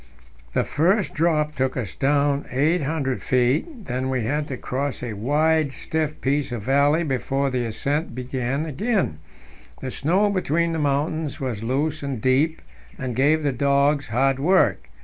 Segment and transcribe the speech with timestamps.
[0.53, 5.71] The first drop took us down 800 feet; then we had to cross a wide,
[5.71, 9.19] stiff piece of valley before the ascent began again.
[9.79, 12.63] The snow between the mountains was loose and deep,
[12.97, 14.89] and gave the dogs hard work.